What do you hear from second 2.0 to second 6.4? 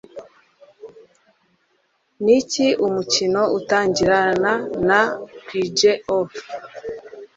Niki Umukino Utangirana na squidge Off